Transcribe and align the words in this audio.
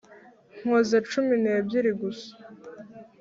Nkoze 0.59 0.95
cumi 1.09 1.35
n’ebyiri 1.43 1.91
gusa 2.01 2.31